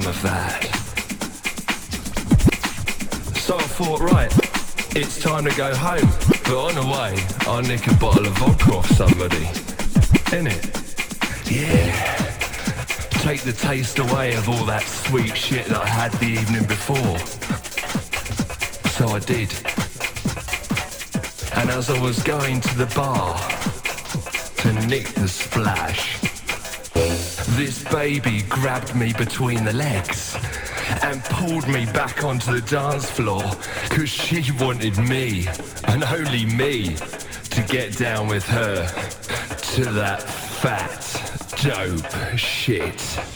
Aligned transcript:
some 0.00 0.06
of 0.08 0.22
that. 0.22 0.64
So 3.36 3.56
I 3.56 3.62
thought, 3.62 4.00
right, 4.00 4.32
it's 4.96 5.20
time 5.22 5.44
to 5.44 5.54
go 5.54 5.72
home. 5.72 6.10
But 6.42 6.58
on 6.66 6.74
the 6.74 6.82
way, 6.82 7.24
I'll 7.46 7.62
nick 7.62 7.86
a 7.86 7.94
bottle 7.94 8.26
of 8.26 8.32
vodka 8.38 8.72
off 8.72 8.90
somebody. 8.90 9.46
In 10.36 10.48
it, 10.48 10.64
Yeah. 11.48 11.94
Take 13.22 13.42
the 13.42 13.52
taste 13.52 14.00
away 14.00 14.34
of 14.34 14.48
all 14.48 14.64
that 14.64 14.82
sweet 14.82 15.36
shit 15.36 15.66
that 15.66 15.80
I 15.80 15.86
had 15.86 16.10
the 16.14 16.26
evening 16.26 16.64
before. 16.64 17.18
So 18.96 19.10
I 19.10 19.20
did. 19.20 19.52
And 21.54 21.70
as 21.70 21.88
I 21.88 22.00
was 22.02 22.20
going 22.24 22.60
to 22.62 22.74
the 22.76 22.92
bar 22.96 23.38
to 24.56 24.72
nick 24.88 25.06
the 25.14 25.28
splash, 25.28 26.23
this 27.56 27.84
baby 27.84 28.42
grabbed 28.48 28.96
me 28.96 29.12
between 29.12 29.64
the 29.64 29.72
legs 29.72 30.36
and 31.02 31.22
pulled 31.24 31.66
me 31.68 31.86
back 31.86 32.24
onto 32.24 32.52
the 32.52 32.60
dance 32.62 33.08
floor 33.08 33.42
because 33.88 34.08
she 34.08 34.50
wanted 34.60 34.96
me, 34.98 35.46
and 35.84 36.02
only 36.04 36.46
me, 36.46 36.96
to 37.50 37.62
get 37.68 37.96
down 37.96 38.26
with 38.26 38.44
her 38.44 38.86
to 39.74 39.84
that 39.84 40.22
fat, 40.22 41.00
dope 41.62 42.38
shit. 42.38 43.33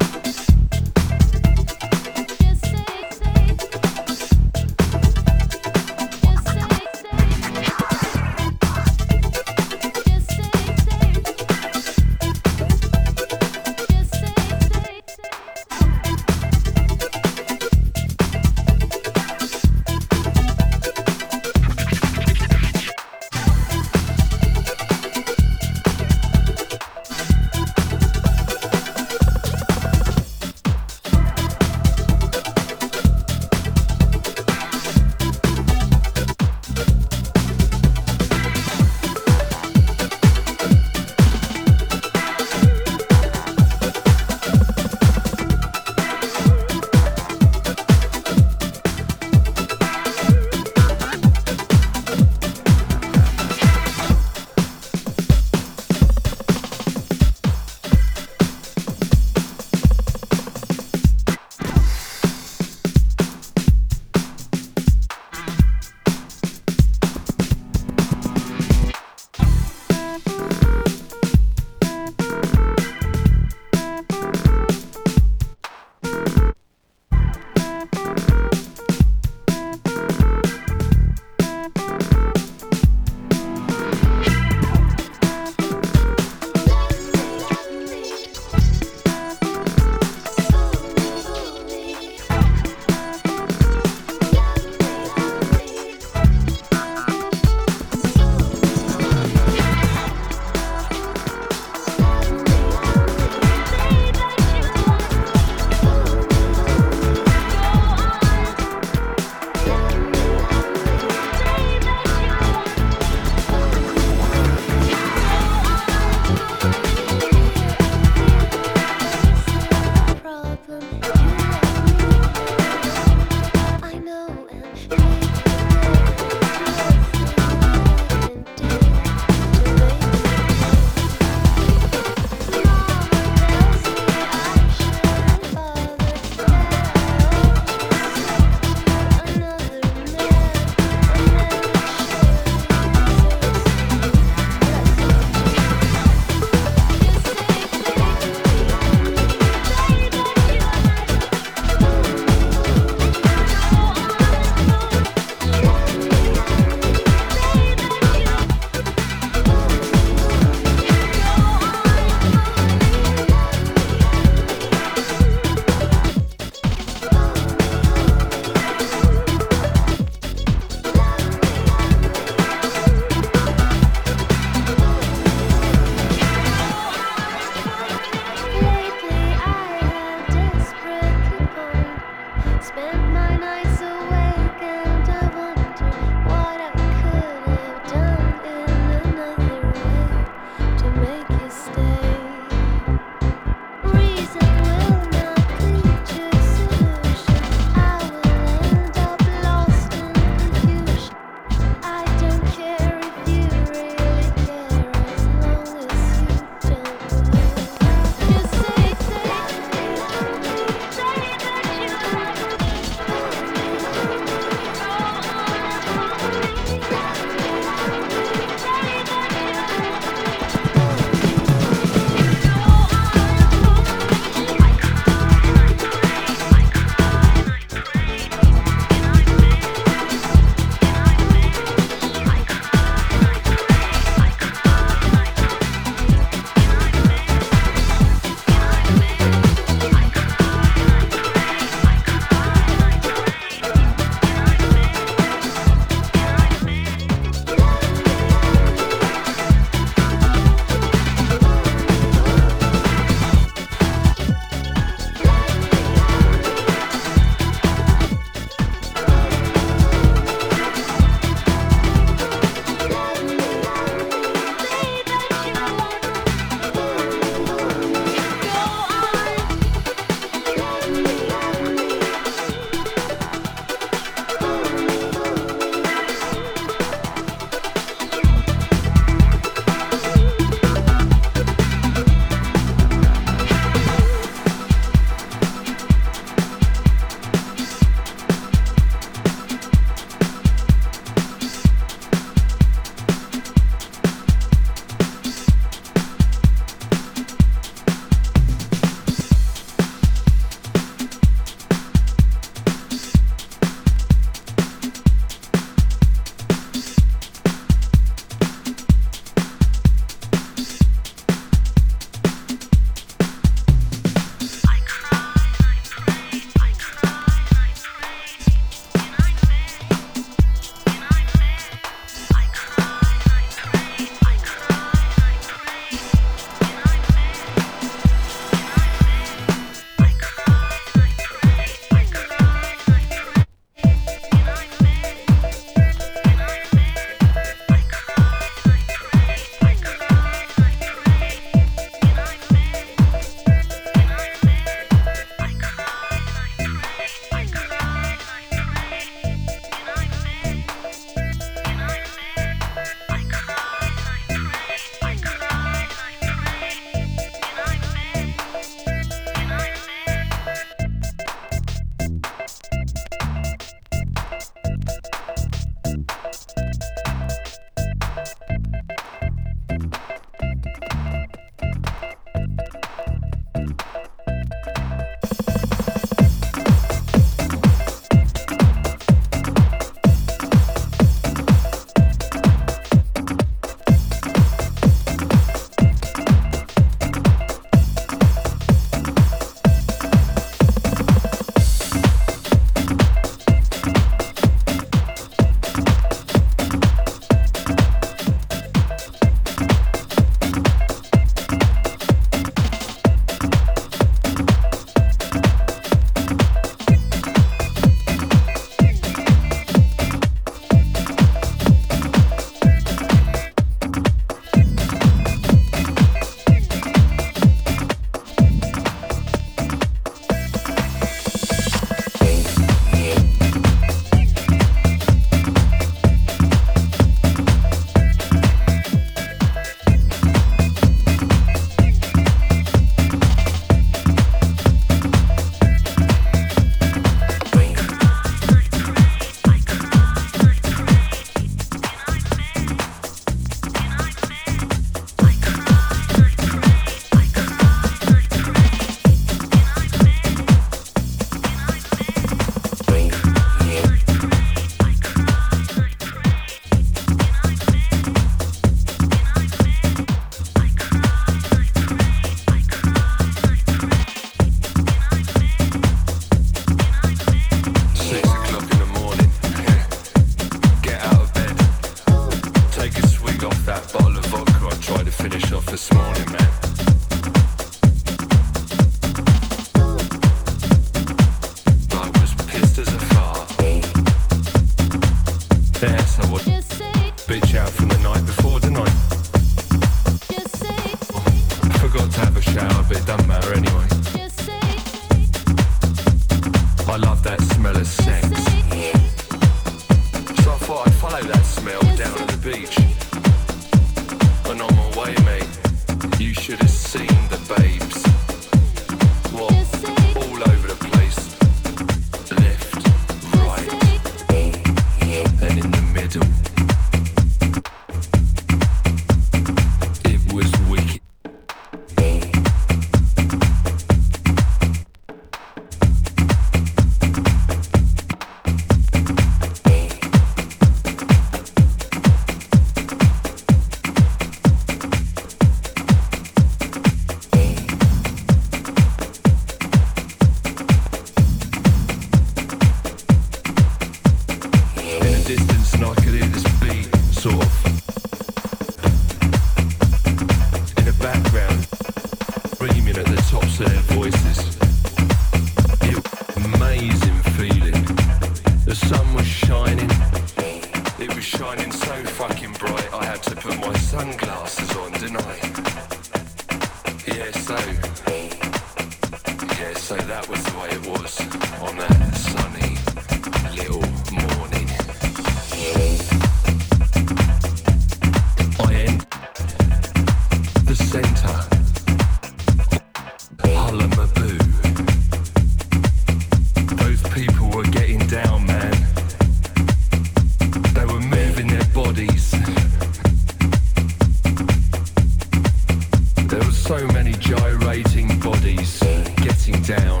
so 596.70 596.86
many 596.92 597.10
gyrating 597.14 598.06
bodies 598.20 598.78
getting 599.16 599.60
down. 599.62 600.00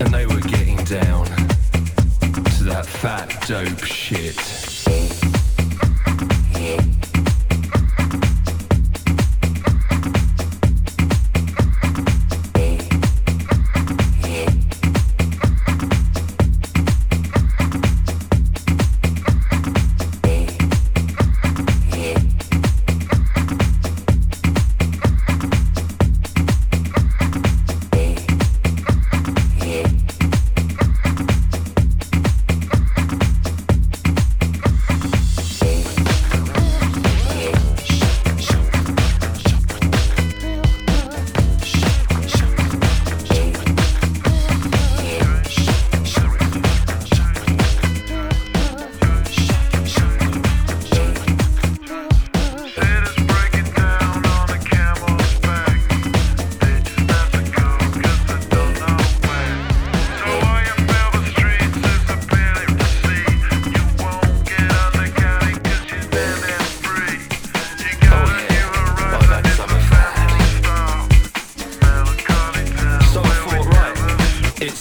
And 0.00 0.12
they 0.12 0.26
were 0.26 0.40
getting 0.40 0.78
down 0.78 1.26
to 2.56 2.64
that 2.64 2.86
fat 2.86 3.28
dope 3.46 3.84
shit. 3.84 4.36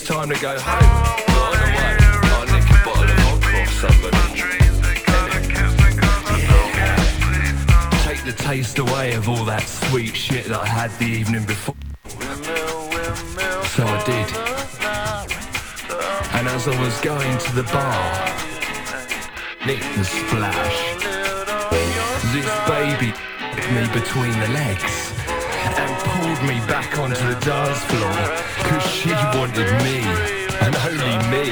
time 0.06 0.30
to 0.30 0.40
go 0.40 0.56
home. 0.60 0.84
On 1.34 1.52
the 1.58 1.66
way, 1.66 1.98
I 1.98 2.46
nick 2.54 2.70
a 2.70 2.78
bottle 2.86 3.10
of 3.10 3.18
vodka 3.26 3.66
somebody. 3.82 4.22
Take 8.04 8.24
the 8.24 8.44
taste 8.44 8.78
away 8.78 9.14
of 9.14 9.28
all 9.28 9.44
that 9.46 9.64
sweet 9.64 10.16
shit 10.16 10.46
that 10.46 10.62
I 10.62 10.68
had 10.68 10.92
the 11.00 11.06
evening 11.06 11.44
before. 11.46 11.76
So 13.74 13.84
I 13.84 14.04
did. 14.06 14.30
And 16.38 16.48
as 16.50 16.68
I 16.68 16.80
was 16.80 17.02
going 17.02 17.38
to 17.40 17.56
the 17.56 17.64
bar, 17.64 18.36
Nick 19.66 19.82
the 19.96 20.06
splash. 20.06 20.78
This 22.32 22.46
baby 22.70 23.12
me 23.74 23.88
between 23.92 24.40
the 24.40 24.50
legs 24.50 25.15
me 26.44 26.60
back 26.68 26.98
onto 26.98 27.16
the 27.16 27.40
dance 27.46 27.84
floor. 27.86 28.12
Cause 28.68 28.86
she 28.92 29.10
wanted 29.38 29.70
me, 29.84 30.02
and 30.62 30.76
only 30.88 31.16
me 31.30 31.48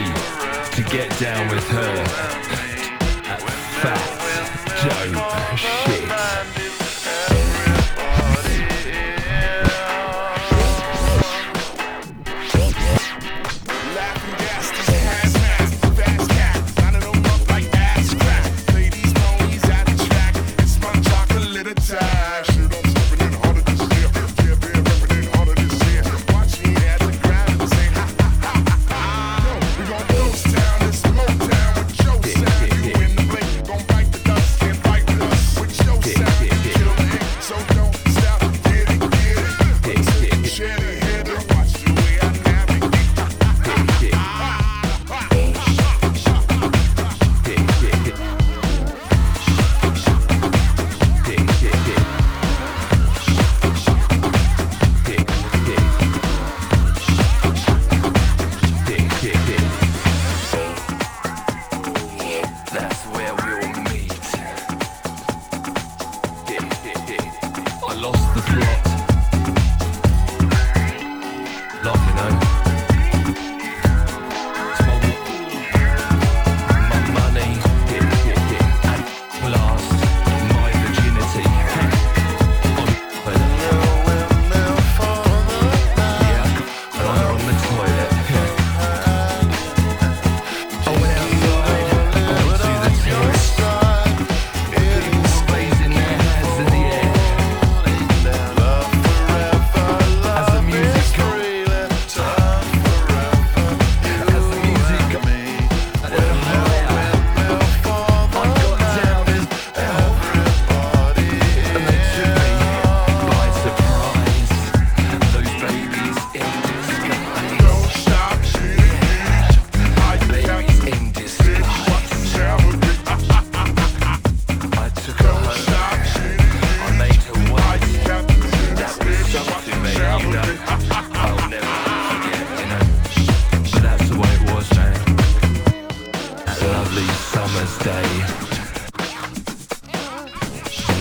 To 0.76 0.84
get 0.84 1.10
down 1.20 1.50
with 1.50 1.68
her. 1.70 2.06
Fat 3.82 5.14
Joe. 5.14 5.33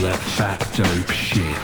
That 0.01 0.19
fat 0.35 0.59
dope 0.75 1.11
shit. 1.11 1.63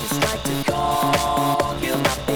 Just 0.00 0.22
like 0.22 0.42
to 0.42 0.70
call 0.72 1.76
my 1.80 2.29